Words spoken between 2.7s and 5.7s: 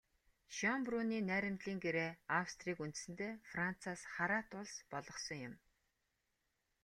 үндсэндээ Францаас хараат улс болгосон юм.